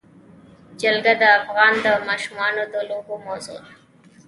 جلګه 0.81 1.13
د 1.21 1.23
افغان 1.39 1.73
ماشومانو 2.09 2.61
د 2.73 2.75
لوبو 2.89 3.15
موضوع 3.25 3.59
ده. 3.65 3.71